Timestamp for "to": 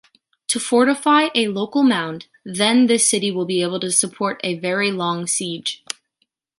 0.47-0.59, 3.81-3.91